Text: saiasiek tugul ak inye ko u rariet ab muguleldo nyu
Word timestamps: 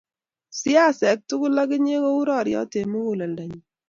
saiasiek 0.59 1.19
tugul 1.29 1.57
ak 1.63 1.71
inye 1.77 1.95
ko 2.03 2.09
u 2.19 2.23
rariet 2.27 2.71
ab 2.81 2.85
muguleldo 2.91 3.43
nyu 3.49 3.59